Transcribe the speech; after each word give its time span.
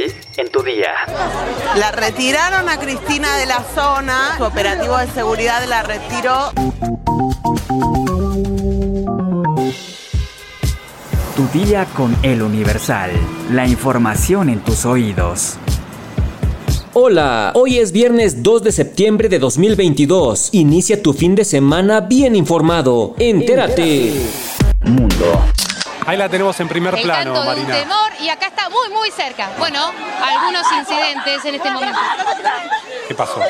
hoy 0.00 0.12
en 0.36 0.50
tu 0.50 0.62
día. 0.62 0.92
La 1.76 1.92
retiraron 1.92 2.68
a 2.68 2.78
Cristina 2.78 3.36
de 3.36 3.46
la 3.46 3.62
zona, 3.74 4.36
su 4.36 4.44
operativo 4.44 4.96
de 4.96 5.06
seguridad 5.08 5.62
la 5.68 5.82
retiró. 5.82 6.52
Tu 11.36 11.58
día 11.58 11.86
con 11.96 12.16
el 12.22 12.42
Universal. 12.42 13.10
La 13.50 13.66
información 13.66 14.50
en 14.50 14.60
tus 14.60 14.84
oídos. 14.84 15.56
Hola, 16.92 17.52
hoy 17.54 17.78
es 17.78 17.92
viernes 17.92 18.42
2 18.42 18.64
de 18.64 18.72
septiembre 18.72 19.28
de 19.28 19.38
2022. 19.38 20.50
Inicia 20.52 21.02
tu 21.02 21.12
fin 21.12 21.34
de 21.34 21.44
semana 21.44 22.00
bien 22.00 22.36
informado. 22.36 23.14
Entérate. 23.18 24.12
Mundo. 24.82 25.40
Ahí 26.10 26.16
la 26.16 26.28
tenemos 26.28 26.58
en 26.58 26.66
primer 26.66 26.92
el 26.96 27.02
plano, 27.02 27.34
canto 27.34 27.40
de 27.40 27.46
Marina. 27.46 27.76
un 27.76 27.82
temor 27.82 28.10
y 28.18 28.28
acá 28.30 28.48
está 28.48 28.68
muy 28.68 28.88
muy 28.88 29.12
cerca. 29.12 29.48
Bueno, 29.60 29.92
algunos 30.20 30.66
incidentes 30.72 31.44
en 31.44 31.54
este 31.54 31.70
momento. 31.70 32.00
¿Qué 33.06 33.14
pasó? 33.14 33.40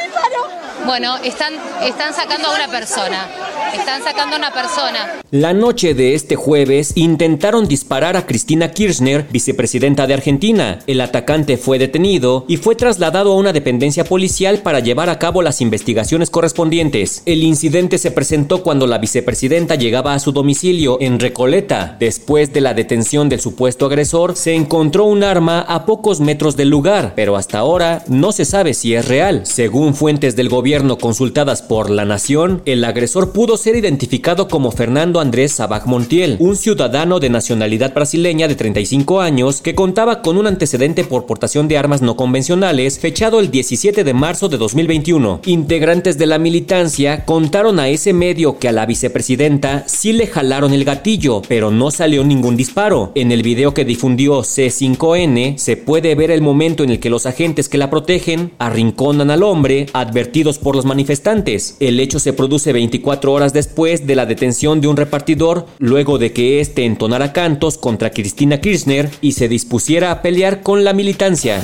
Bueno, 0.84 1.16
están, 1.24 1.54
están 1.80 2.12
sacando 2.12 2.50
a 2.50 2.54
una 2.56 2.68
persona. 2.68 3.28
Están 3.74 4.02
sacando 4.02 4.34
a 4.34 4.38
una 4.38 4.52
persona. 4.52 5.20
La 5.30 5.52
noche 5.52 5.94
de 5.94 6.14
este 6.14 6.34
jueves 6.34 6.92
intentaron 6.96 7.68
disparar 7.68 8.16
a 8.16 8.26
Cristina 8.26 8.72
Kirchner, 8.72 9.26
vicepresidenta 9.30 10.08
de 10.08 10.14
Argentina. 10.14 10.80
El 10.88 11.00
atacante 11.00 11.56
fue 11.56 11.78
detenido 11.78 12.44
y 12.48 12.56
fue 12.56 12.74
trasladado 12.74 13.32
a 13.32 13.36
una 13.36 13.52
dependencia 13.52 14.04
policial 14.04 14.58
para 14.58 14.80
llevar 14.80 15.08
a 15.08 15.20
cabo 15.20 15.42
las 15.42 15.60
investigaciones 15.60 16.30
correspondientes. 16.30 17.22
El 17.26 17.44
incidente 17.44 17.98
se 17.98 18.10
presentó 18.10 18.64
cuando 18.64 18.88
la 18.88 18.98
vicepresidenta 18.98 19.76
llegaba 19.76 20.14
a 20.14 20.18
su 20.18 20.32
domicilio 20.32 20.98
en 21.00 21.20
Recoleta. 21.20 21.96
Después 22.00 22.52
de 22.52 22.62
la 22.62 22.74
detención 22.74 23.28
del 23.28 23.40
supuesto 23.40 23.86
agresor, 23.86 24.34
se 24.34 24.54
encontró 24.54 25.04
un 25.04 25.22
arma 25.22 25.60
a 25.60 25.86
pocos 25.86 26.20
metros 26.20 26.56
del 26.56 26.70
lugar, 26.70 27.12
pero 27.14 27.36
hasta 27.36 27.58
ahora 27.58 28.02
no 28.08 28.32
se 28.32 28.44
sabe 28.44 28.74
si 28.74 28.94
es 28.94 29.06
real. 29.06 29.46
Según 29.46 29.94
fuentes 29.94 30.34
del 30.34 30.48
gobierno 30.48 30.98
consultadas 30.98 31.62
por 31.62 31.88
La 31.88 32.04
Nación, 32.04 32.62
el 32.64 32.84
agresor 32.84 33.32
pudo 33.32 33.59
ser 33.60 33.76
identificado 33.76 34.48
como 34.48 34.72
Fernando 34.72 35.20
Andrés 35.20 35.52
Sabaj 35.52 35.86
Montiel, 35.86 36.36
un 36.40 36.56
ciudadano 36.56 37.20
de 37.20 37.30
nacionalidad 37.30 37.94
brasileña 37.94 38.48
de 38.48 38.56
35 38.56 39.20
años 39.20 39.60
que 39.60 39.74
contaba 39.74 40.22
con 40.22 40.38
un 40.38 40.46
antecedente 40.46 41.04
por 41.04 41.26
portación 41.26 41.68
de 41.68 41.78
armas 41.78 42.02
no 42.02 42.16
convencionales 42.16 42.98
fechado 42.98 43.38
el 43.38 43.50
17 43.50 44.02
de 44.02 44.14
marzo 44.14 44.48
de 44.48 44.56
2021. 44.56 45.42
Integrantes 45.44 46.16
de 46.18 46.26
la 46.26 46.38
militancia 46.38 47.24
contaron 47.24 47.78
a 47.78 47.88
ese 47.88 48.12
medio 48.12 48.58
que 48.58 48.68
a 48.68 48.72
la 48.72 48.86
vicepresidenta 48.86 49.84
sí 49.86 50.12
le 50.12 50.26
jalaron 50.26 50.72
el 50.72 50.84
gatillo, 50.84 51.42
pero 51.46 51.70
no 51.70 51.90
salió 51.90 52.24
ningún 52.24 52.56
disparo. 52.56 53.12
En 53.14 53.30
el 53.32 53.42
video 53.42 53.74
que 53.74 53.84
difundió 53.84 54.40
C5N 54.40 55.58
se 55.58 55.76
puede 55.76 56.14
ver 56.14 56.30
el 56.30 56.40
momento 56.40 56.82
en 56.82 56.90
el 56.90 57.00
que 57.00 57.10
los 57.10 57.26
agentes 57.26 57.68
que 57.68 57.78
la 57.78 57.90
protegen 57.90 58.52
arrinconan 58.58 59.30
al 59.30 59.42
hombre 59.42 59.86
advertidos 59.92 60.58
por 60.58 60.76
los 60.76 60.84
manifestantes. 60.84 61.76
El 61.80 62.00
hecho 62.00 62.18
se 62.18 62.32
produce 62.32 62.72
24 62.72 63.32
horas 63.32 63.49
después 63.52 64.06
de 64.06 64.14
la 64.14 64.26
detención 64.26 64.80
de 64.80 64.88
un 64.88 64.96
repartidor 64.96 65.66
luego 65.78 66.18
de 66.18 66.32
que 66.32 66.60
éste 66.60 66.84
entonara 66.84 67.32
cantos 67.32 67.78
contra 67.78 68.10
Cristina 68.10 68.60
Kirchner 68.60 69.10
y 69.20 69.32
se 69.32 69.48
dispusiera 69.48 70.10
a 70.10 70.22
pelear 70.22 70.62
con 70.62 70.84
la 70.84 70.92
militancia. 70.92 71.62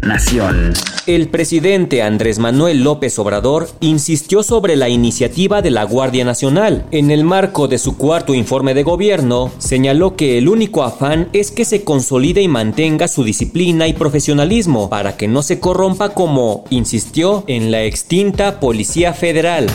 Nación. 0.00 0.74
El 1.06 1.28
presidente 1.28 2.02
Andrés 2.02 2.38
Manuel 2.38 2.84
López 2.84 3.18
Obrador 3.18 3.68
insistió 3.80 4.42
sobre 4.42 4.76
la 4.76 4.88
iniciativa 4.88 5.62
de 5.62 5.70
la 5.70 5.84
Guardia 5.84 6.24
Nacional. 6.24 6.84
En 6.90 7.10
el 7.10 7.24
marco 7.24 7.66
de 7.66 7.78
su 7.78 7.96
cuarto 7.96 8.34
informe 8.34 8.74
de 8.74 8.82
gobierno, 8.82 9.50
señaló 9.58 10.14
que 10.14 10.36
el 10.36 10.48
único 10.48 10.82
afán 10.82 11.28
es 11.32 11.50
que 11.50 11.64
se 11.64 11.82
consolide 11.82 12.42
y 12.42 12.48
mantenga 12.48 13.08
su 13.08 13.24
disciplina 13.24 13.88
y 13.88 13.94
profesionalismo 13.94 14.90
para 14.90 15.16
que 15.16 15.28
no 15.28 15.42
se 15.42 15.60
corrompa 15.60 16.10
como 16.10 16.64
insistió 16.70 17.44
en 17.46 17.70
la 17.70 17.82
extinta 17.84 18.60
Policía 18.60 19.12
Federal. 19.12 19.66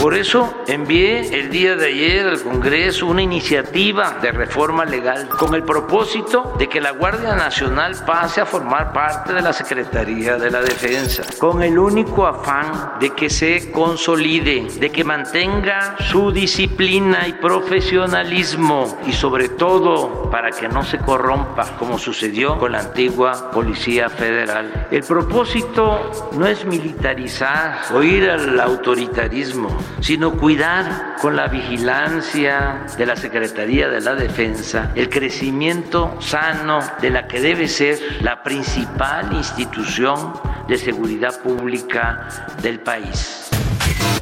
Por 0.00 0.14
eso 0.14 0.54
envié 0.68 1.40
el 1.40 1.50
día 1.50 1.74
de 1.74 1.86
ayer 1.86 2.28
al 2.28 2.42
Congreso 2.42 3.06
una 3.06 3.22
iniciativa 3.22 4.18
de 4.20 4.30
reforma 4.30 4.84
legal 4.84 5.28
con 5.28 5.54
el 5.54 5.62
propósito 5.62 6.54
de 6.58 6.68
que 6.68 6.80
la 6.80 6.92
Guardia 6.92 7.34
Nacional 7.34 7.96
pase 8.06 8.40
a 8.40 8.46
formar 8.46 8.92
parte 8.92 9.32
de 9.32 9.40
la 9.40 9.52
Secretaría 9.52 10.36
de 10.36 10.50
la 10.50 10.60
Defensa, 10.60 11.24
con 11.38 11.62
el 11.62 11.78
único 11.78 12.26
afán 12.26 13.00
de 13.00 13.10
que 13.10 13.30
se 13.30 13.72
consolide, 13.72 14.68
de 14.78 14.90
que 14.90 15.02
mantenga 15.02 15.96
su 15.98 16.30
disciplina 16.30 17.26
y 17.26 17.32
profesionalismo 17.32 18.98
y 19.06 19.12
sobre 19.12 19.48
todo 19.48 20.30
para 20.30 20.50
que 20.50 20.68
no 20.68 20.84
se 20.84 20.98
corrompa 20.98 21.76
como 21.78 21.98
sucedió 21.98 22.58
con 22.58 22.72
la 22.72 22.80
antigua 22.80 23.50
Policía 23.50 24.08
Federal. 24.10 24.88
El 24.90 25.02
propósito 25.02 26.28
no 26.32 26.46
es 26.46 26.64
militarizar 26.64 27.80
o 27.94 28.02
ir 28.02 28.30
al 28.30 28.60
autoritarismo, 28.60 29.76
sino 30.00 30.32
cuidar 30.32 31.16
con 31.20 31.36
la 31.36 31.48
vigilancia 31.48 32.86
de 32.96 33.06
la 33.06 33.16
Secretaría 33.16 33.88
de 33.88 34.00
la 34.00 34.14
Defensa 34.14 34.92
el 34.94 35.08
crecimiento 35.08 36.16
sano 36.20 36.80
de 37.00 37.10
la 37.10 37.26
que 37.26 37.40
debe 37.40 37.68
ser 37.68 37.98
la 38.20 38.42
principal 38.42 39.32
institución 39.32 40.34
de 40.68 40.78
seguridad 40.78 41.40
pública 41.40 42.28
del 42.62 42.80
país. 42.80 43.45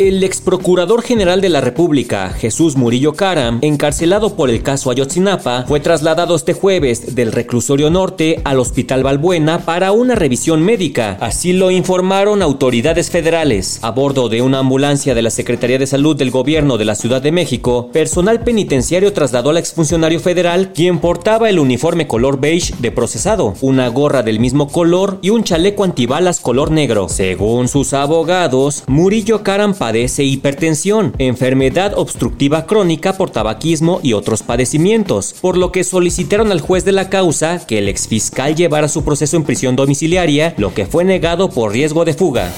El 0.01 0.25
ex 0.25 0.41
procurador 0.41 1.03
general 1.03 1.41
de 1.41 1.49
la 1.49 1.61
República, 1.61 2.31
Jesús 2.31 2.75
Murillo 2.75 3.13
Caram, 3.13 3.61
encarcelado 3.63 4.35
por 4.35 4.51
el 4.51 4.61
caso 4.61 4.91
Ayotzinapa, 4.91 5.67
fue 5.69 5.79
trasladado 5.79 6.35
este 6.35 6.53
jueves 6.53 7.15
del 7.15 7.31
reclusorio 7.31 7.91
norte 7.91 8.41
al 8.43 8.59
Hospital 8.59 9.05
Balbuena 9.05 9.61
para 9.61 9.93
una 9.93 10.17
revisión 10.17 10.65
médica. 10.65 11.17
Así 11.21 11.53
lo 11.53 11.71
informaron 11.71 12.43
autoridades 12.43 13.09
federales. 13.09 13.79
A 13.83 13.93
bordo 13.93 14.29
de 14.29 14.43
una 14.43 14.59
ambulancia 14.59 15.15
de 15.15 15.23
la 15.23 15.31
Secretaría 15.31 15.79
de 15.79 15.87
Salud 15.87 16.17
del 16.17 16.33
Gobierno 16.33 16.77
de 16.77 16.87
la 16.87 16.97
Ciudad 16.97 17.23
de 17.23 17.31
México, 17.31 17.91
personal 17.93 18.41
penitenciario 18.41 19.13
trasladó 19.13 19.51
al 19.51 19.59
exfuncionario 19.59 20.19
federal, 20.19 20.73
quien 20.73 20.99
portaba 20.99 21.49
el 21.49 21.61
uniforme 21.61 22.09
color 22.09 22.41
beige 22.41 22.75
de 22.81 22.91
procesado, 22.91 23.55
una 23.61 23.87
gorra 23.91 24.25
del 24.25 24.41
mismo 24.41 24.67
color 24.67 25.21
y 25.23 25.31
un 25.31 25.45
chaleco 25.45 25.85
antibalas 25.85 26.41
color 26.41 26.73
negro. 26.73 27.09
Según 27.09 27.69
sus 27.69 27.95
abogados, 27.95 28.83
Murillo 28.89 29.45
Caram 29.45 29.73
padece 29.85 30.25
hipertensión, 30.25 31.13
enfermedad 31.19 31.93
obstructiva 31.95 32.65
crónica 32.65 33.19
por 33.19 33.29
tabaquismo 33.29 34.01
y 34.03 34.15
otros 34.15 34.43
padecimientos, 34.43 35.35
por 35.43 35.59
lo 35.59 35.73
que 35.73 35.85
solicitaron 35.85 36.51
al 36.53 36.63
juez 36.63 36.87
de 36.87 36.93
la 36.93 37.11
causa 37.11 37.67
que 37.67 37.81
el 37.81 37.91
exfiscal 37.91 38.55
llevara 38.55 38.89
su 38.89 39.05
proceso 39.05 39.37
en 39.37 39.45
prisión 39.45 39.77
domiciliaria, 39.77 40.55
lo 40.57 40.73
que 40.73 40.87
fue 40.87 41.05
negado 41.05 41.51
por 41.51 41.73
riesgo 41.73 42.07
de 42.07 42.15
fuga. 42.15 42.51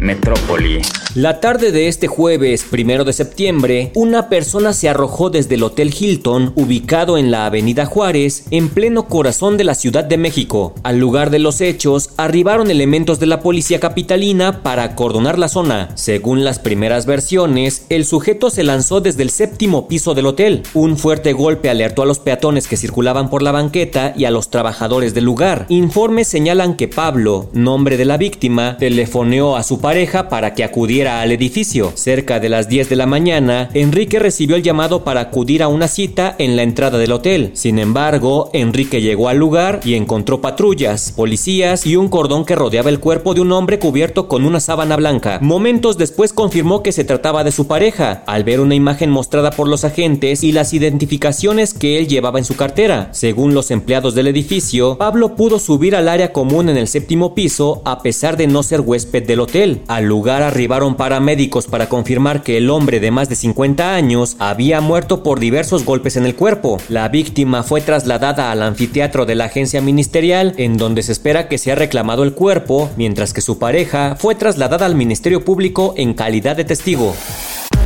Metrópoli. 0.00 0.82
La 1.14 1.40
tarde 1.40 1.72
de 1.72 1.88
este 1.88 2.06
jueves, 2.06 2.66
primero 2.70 3.02
de 3.02 3.14
septiembre, 3.14 3.92
una 3.94 4.28
persona 4.28 4.74
se 4.74 4.90
arrojó 4.90 5.30
desde 5.30 5.54
el 5.54 5.62
Hotel 5.62 5.92
Hilton, 5.98 6.52
ubicado 6.54 7.16
en 7.16 7.30
la 7.30 7.46
Avenida 7.46 7.86
Juárez, 7.86 8.44
en 8.50 8.68
pleno 8.68 9.08
corazón 9.08 9.56
de 9.56 9.64
la 9.64 9.74
Ciudad 9.74 10.04
de 10.04 10.18
México. 10.18 10.74
Al 10.82 10.98
lugar 10.98 11.30
de 11.30 11.38
los 11.38 11.62
hechos, 11.62 12.10
arribaron 12.18 12.70
elementos 12.70 13.18
de 13.20 13.26
la 13.26 13.40
policía 13.40 13.80
capitalina 13.80 14.62
para 14.62 14.82
acordonar 14.82 15.38
la 15.38 15.48
zona. 15.48 15.88
Según 15.94 16.44
las 16.44 16.58
primeras 16.58 17.06
versiones, 17.06 17.86
el 17.88 18.04
sujeto 18.04 18.50
se 18.50 18.62
lanzó 18.62 19.00
desde 19.00 19.22
el 19.22 19.30
séptimo 19.30 19.88
piso 19.88 20.12
del 20.14 20.26
hotel. 20.26 20.62
Un 20.74 20.98
fuerte 20.98 21.32
golpe 21.32 21.70
alertó 21.70 22.02
a 22.02 22.06
los 22.06 22.18
peatones 22.18 22.68
que 22.68 22.76
circulaban 22.76 23.30
por 23.30 23.42
la 23.42 23.52
banqueta 23.52 24.12
y 24.14 24.26
a 24.26 24.30
los 24.30 24.50
trabajadores 24.50 25.14
del 25.14 25.24
lugar. 25.24 25.64
Informes 25.70 26.28
señalan 26.28 26.76
que 26.76 26.86
Pablo, 26.86 27.48
nombre 27.54 27.96
de 27.96 28.04
la 28.04 28.18
víctima, 28.18 28.76
telefoneó 28.76 29.56
a 29.56 29.62
su 29.62 29.80
pareja 29.80 30.28
para 30.28 30.52
que 30.52 30.64
acudiera 30.64 30.97
al 31.06 31.30
edificio. 31.30 31.92
Cerca 31.94 32.40
de 32.40 32.48
las 32.48 32.68
10 32.68 32.88
de 32.88 32.96
la 32.96 33.06
mañana, 33.06 33.68
Enrique 33.74 34.18
recibió 34.18 34.56
el 34.56 34.62
llamado 34.62 35.04
para 35.04 35.20
acudir 35.20 35.62
a 35.62 35.68
una 35.68 35.86
cita 35.86 36.34
en 36.38 36.56
la 36.56 36.62
entrada 36.62 36.98
del 36.98 37.12
hotel. 37.12 37.50
Sin 37.54 37.78
embargo, 37.78 38.50
Enrique 38.52 39.00
llegó 39.00 39.28
al 39.28 39.36
lugar 39.36 39.80
y 39.84 39.94
encontró 39.94 40.40
patrullas, 40.40 41.12
policías 41.12 41.86
y 41.86 41.94
un 41.94 42.08
cordón 42.08 42.44
que 42.44 42.56
rodeaba 42.56 42.88
el 42.90 42.98
cuerpo 42.98 43.34
de 43.34 43.42
un 43.42 43.52
hombre 43.52 43.78
cubierto 43.78 44.26
con 44.26 44.44
una 44.44 44.58
sábana 44.58 44.96
blanca. 44.96 45.38
Momentos 45.40 45.98
después 45.98 46.32
confirmó 46.32 46.82
que 46.82 46.92
se 46.92 47.04
trataba 47.04 47.44
de 47.44 47.52
su 47.52 47.66
pareja, 47.66 48.24
al 48.26 48.42
ver 48.44 48.60
una 48.60 48.74
imagen 48.74 49.10
mostrada 49.10 49.50
por 49.50 49.68
los 49.68 49.84
agentes 49.84 50.42
y 50.42 50.52
las 50.52 50.72
identificaciones 50.72 51.74
que 51.74 51.98
él 51.98 52.08
llevaba 52.08 52.38
en 52.38 52.44
su 52.44 52.56
cartera. 52.56 53.10
Según 53.12 53.54
los 53.54 53.70
empleados 53.70 54.14
del 54.14 54.28
edificio, 54.28 54.96
Pablo 54.96 55.36
pudo 55.36 55.58
subir 55.58 55.94
al 55.94 56.08
área 56.08 56.32
común 56.32 56.68
en 56.68 56.78
el 56.78 56.88
séptimo 56.88 57.34
piso 57.34 57.82
a 57.84 58.02
pesar 58.02 58.36
de 58.36 58.46
no 58.46 58.62
ser 58.62 58.80
huésped 58.80 59.26
del 59.26 59.40
hotel. 59.40 59.82
Al 59.88 60.04
lugar 60.04 60.42
arribaron 60.42 60.87
paramédicos 60.96 61.66
para 61.66 61.88
confirmar 61.88 62.42
que 62.42 62.56
el 62.56 62.70
hombre 62.70 63.00
de 63.00 63.10
más 63.10 63.28
de 63.28 63.36
50 63.36 63.94
años 63.94 64.36
había 64.38 64.80
muerto 64.80 65.22
por 65.22 65.40
diversos 65.40 65.84
golpes 65.84 66.16
en 66.16 66.26
el 66.26 66.34
cuerpo. 66.34 66.78
La 66.88 67.08
víctima 67.08 67.62
fue 67.62 67.80
trasladada 67.80 68.50
al 68.50 68.62
anfiteatro 68.62 69.26
de 69.26 69.34
la 69.34 69.46
agencia 69.46 69.80
ministerial, 69.80 70.54
en 70.56 70.76
donde 70.76 71.02
se 71.02 71.12
espera 71.12 71.48
que 71.48 71.58
sea 71.58 71.74
reclamado 71.74 72.22
el 72.24 72.32
cuerpo, 72.32 72.90
mientras 72.96 73.32
que 73.32 73.40
su 73.40 73.58
pareja 73.58 74.16
fue 74.16 74.34
trasladada 74.34 74.86
al 74.86 74.94
Ministerio 74.94 75.44
Público 75.44 75.94
en 75.96 76.14
calidad 76.14 76.56
de 76.56 76.64
testigo. 76.64 77.14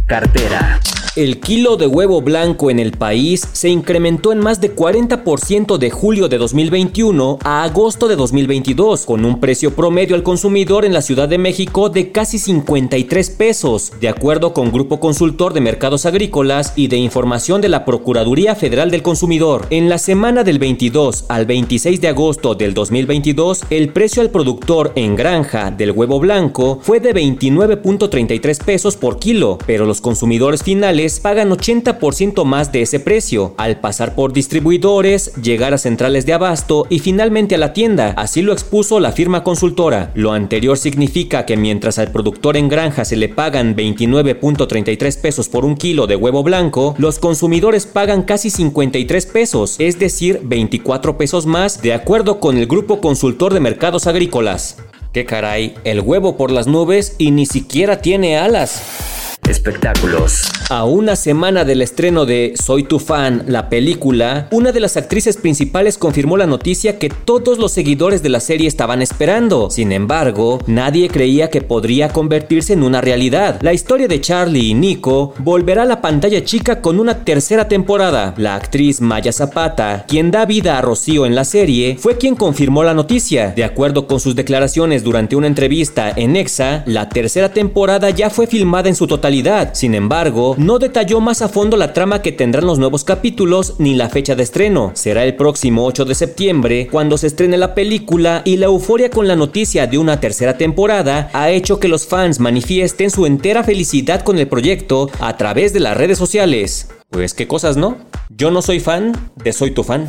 Cartera. 0.06 0.81
El 1.14 1.41
kilo 1.41 1.76
de 1.76 1.87
huevo 1.87 2.23
blanco 2.23 2.70
en 2.70 2.79
el 2.79 2.93
país 2.93 3.47
se 3.53 3.69
incrementó 3.69 4.32
en 4.32 4.38
más 4.38 4.62
de 4.62 4.75
40% 4.75 5.76
de 5.76 5.91
julio 5.91 6.29
de 6.29 6.38
2021 6.38 7.38
a 7.44 7.64
agosto 7.64 8.09
de 8.09 8.17
2022, 8.17 9.05
con 9.05 9.26
un 9.26 9.38
precio 9.38 9.76
promedio 9.76 10.17
al 10.17 10.23
consumidor 10.23 10.87
en 10.87 10.94
la 10.94 11.03
Ciudad 11.03 11.29
de 11.29 11.37
México 11.37 11.91
de 11.91 12.12
casi 12.12 12.38
53 12.38 13.29
pesos, 13.29 13.93
de 14.00 14.09
acuerdo 14.09 14.55
con 14.55 14.73
Grupo 14.73 15.00
Consultor 15.00 15.53
de 15.53 15.61
Mercados 15.61 16.06
Agrícolas 16.06 16.73
y 16.76 16.88
de 16.88 16.97
Información 16.97 17.61
de 17.61 17.69
la 17.69 17.85
Procuraduría 17.85 18.55
Federal 18.55 18.91
del 18.91 19.03
Consumidor. 19.03 19.67
En 19.69 19.91
la 19.91 19.99
semana 19.99 20.44
del 20.44 20.58
22 20.58 21.26
al 21.29 21.44
26 21.44 22.00
de 22.00 22.08
agosto 22.08 22.55
del 22.55 22.73
2022, 22.73 23.65
el 23.69 23.93
precio 23.93 24.23
al 24.23 24.31
productor 24.31 24.93
en 24.94 25.15
granja 25.15 25.70
del 25.70 25.91
huevo 25.91 26.20
blanco 26.20 26.79
fue 26.81 27.00
de 27.00 27.15
29.33 27.15 28.65
pesos 28.65 28.97
por 28.97 29.19
kilo, 29.19 29.58
pero 29.67 29.85
los 29.85 30.00
consumidores 30.00 30.62
finales 30.62 31.01
pagan 31.02 31.50
80% 31.50 32.44
más 32.44 32.70
de 32.70 32.82
ese 32.82 33.00
precio, 33.00 33.54
al 33.58 33.81
pasar 33.81 34.14
por 34.14 34.32
distribuidores, 34.32 35.34
llegar 35.34 35.75
a 35.75 35.78
centrales 35.78 36.26
de 36.26 36.32
abasto 36.32 36.87
y 36.90 37.00
finalmente 37.00 37.56
a 37.56 37.58
la 37.58 37.72
tienda, 37.72 38.14
así 38.16 38.40
lo 38.40 38.52
expuso 38.52 39.00
la 39.00 39.10
firma 39.10 39.43
consultora. 39.43 40.12
Lo 40.14 40.32
anterior 40.32 40.78
significa 40.78 41.44
que 41.44 41.56
mientras 41.56 41.99
al 41.99 42.12
productor 42.12 42.56
en 42.56 42.69
granja 42.69 43.04
se 43.04 43.16
le 43.16 43.28
pagan 43.28 43.75
29.33 43.75 45.20
pesos 45.20 45.49
por 45.49 45.64
un 45.64 45.76
kilo 45.76 46.06
de 46.06 46.16
huevo 46.16 46.43
blanco, 46.43 46.94
los 46.99 47.19
consumidores 47.19 47.87
pagan 47.87 48.22
casi 48.22 48.50
53 48.50 49.26
pesos, 49.26 49.76
es 49.78 49.98
decir, 49.98 50.40
24 50.44 51.19
pesos 51.19 51.46
más, 51.46 51.82
de 51.82 51.94
acuerdo 51.94 52.38
con 52.38 52.56
el 52.58 52.66
grupo 52.66 53.00
consultor 53.00 53.55
de 53.55 53.60
mercados 53.60 54.06
agrícolas. 54.06 54.76
¡Qué 55.12 55.26
caray! 55.26 55.75
El 55.84 56.00
huevo 56.00 56.37
por 56.37 56.50
las 56.50 56.66
nubes 56.66 57.16
y 57.19 57.32
ni 57.32 57.44
siquiera 57.44 58.00
tiene 58.00 58.38
alas. 58.38 58.82
Espectáculos. 59.48 60.44
A 60.70 60.85
una 60.85 61.17
semana 61.17 61.64
del 61.64 61.82
estreno 61.82 62.25
de 62.25 62.55
Soy 62.56 62.85
tu 62.85 62.99
fan, 62.99 63.44
la 63.47 63.69
película, 63.69 64.49
una 64.50 64.73
de 64.73 64.81
las 64.81 64.97
actrices 64.97 65.37
principales 65.37 65.99
confirmó 65.99 66.37
la 66.37 66.47
noticia 66.47 66.99
que 66.99 67.11
todos 67.11 67.59
los 67.59 67.73
seguidores 67.73 68.23
de 68.23 68.31
la 68.31 68.41
serie 68.41 68.69
estaban 68.69 69.03
esperando. 69.03 69.70
Sin 69.70 69.93
embargo, 69.93 70.61
nadie 70.67 71.09
creía 71.09 71.50
que 71.50 71.61
podría 71.61 72.09
convertirse 72.09 72.73
en 72.73 72.82
una 72.82 73.00
realidad. 73.00 73.59
La 73.61 73.75
historia 73.75 74.09
de 74.09 74.20
Charlie 74.20 74.69
y 74.69 74.75
Nico 74.75 75.35
volverá 75.38 75.82
a 75.82 75.87
la 75.87 76.00
pantalla 76.00 76.43
chica 76.44 76.81
con 76.81 76.99
una 76.99 77.25
tercera 77.25 77.69
temporada. 77.69 78.35
La 78.38 78.55
actriz 78.55 79.00
Maya 79.00 79.32
Zapata, 79.32 80.05
quien 80.08 80.31
da 80.31 80.47
vida 80.47 80.79
a 80.79 80.81
Rocío 80.81 81.26
en 81.26 81.35
la 81.35 81.44
serie, 81.44 81.97
fue 81.99 82.17
quien 82.17 82.35
confirmó 82.35 82.82
la 82.82 82.94
noticia. 82.94 83.53
De 83.55 83.65
acuerdo 83.65 84.06
con 84.06 84.20
sus 84.20 84.35
declaraciones 84.35 85.05
durante 85.05 85.37
una 85.37 85.49
entrevista 85.49 86.12
en 86.15 86.37
Exa, 86.37 86.82
la 86.87 87.08
tercera 87.08 87.53
temporada 87.53 88.11
ya 88.11 88.31
fue 88.31 88.47
filmada 88.47 88.88
en 88.88 88.94
su 88.94 89.06
totalidad 89.06 89.73
sin 89.73 89.94
embargo, 89.94 90.51
no 90.58 90.78
detalló 90.78 91.20
más 91.20 91.43
a 91.43 91.49
fondo 91.49 91.76
la 91.76 91.93
trama 91.93 92.22
que 92.22 92.32
tendrán 92.32 92.66
los 92.66 92.78
nuevos 92.78 93.04
capítulos 93.04 93.75
ni 93.78 93.94
la 93.94 94.08
fecha 94.08 94.34
de 94.34 94.43
estreno. 94.43 94.93
Será 94.94 95.25
el 95.25 95.37
próximo 95.37 95.84
8 95.87 96.04
de 96.04 96.14
septiembre 96.14 96.88
cuando 96.90 97.19
se 97.19 97.26
estrene 97.26 97.56
la 97.58 97.75
película 97.75 98.43
y 98.44 98.56
la 98.56 98.66
euforia 98.66 99.10
con 99.10 99.28
la 99.28 99.37
noticia 99.37 99.87
de 99.87 99.99
una 99.99 100.20
tercera 100.20 100.56
temporada 100.56 101.31
ha 101.32 101.50
hecho 101.50 101.81
que 101.81 101.88
los 101.88 102.06
fans 102.06 102.40
manifiesten 102.40 103.10
su 103.10 103.26
entera 103.26 103.64
felicidad 103.64 104.22
con 104.22 104.38
el 104.38 104.49
proyecto 104.49 105.10
a 105.20 105.37
través 105.37 105.72
de 105.72 105.81
las 105.81 105.96
redes 105.96 106.19
sociales. 106.19 106.88
Pues 107.10 107.34
qué 107.34 107.46
cosas, 107.46 107.76
¿no? 107.76 107.98
Yo 108.31 108.50
no 108.50 108.62
soy 108.62 108.81
fan 108.81 109.31
de 109.37 109.52
Soy 109.52 109.72
tu 109.72 109.84
fan. 109.84 110.08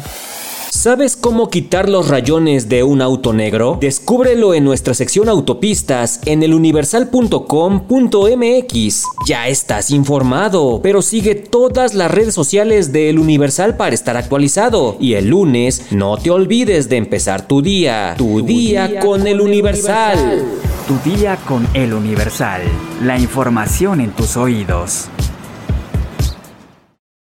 ¿Sabes 0.84 1.16
cómo 1.16 1.50
quitar 1.50 1.88
los 1.88 2.10
rayones 2.10 2.68
de 2.68 2.84
un 2.84 3.02
auto 3.02 3.32
negro? 3.32 3.78
Descúbrelo 3.80 4.54
en 4.54 4.66
nuestra 4.66 4.94
sección 4.94 5.30
autopistas 5.30 6.20
en 6.26 6.44
eluniversal.com.mx. 6.44 9.04
Ya 9.26 9.48
estás 9.48 9.92
informado, 9.92 10.82
pero 10.84 11.02
sigue 11.02 11.36
todas 11.36 11.94
las 11.94 12.12
redes 12.12 12.34
sociales 12.34 12.92
de 12.92 13.10
El 13.10 13.20
Universal 13.20 13.78
para 13.78 13.96
estar 13.96 14.18
actualizado. 14.18 14.98
Y 15.00 15.14
el 15.14 15.30
lunes 15.30 15.86
no 15.92 16.18
te 16.18 16.32
olvides 16.32 16.90
de 16.90 16.98
empezar 16.98 17.48
tu 17.48 17.62
día. 17.62 18.16
Tu, 18.18 18.42
día, 18.42 19.00
con, 19.00 19.26
El 19.26 19.40
Universal. 19.40 20.44
Tu 20.86 20.98
día 21.10 21.38
con 21.48 21.66
El 21.74 21.94
Universal. 21.94 22.62
La 23.02 23.18
información 23.18 24.02
en 24.02 24.12
tus 24.12 24.36
oídos. 24.36 25.08